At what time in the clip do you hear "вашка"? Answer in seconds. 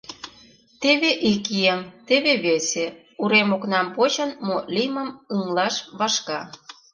5.99-6.39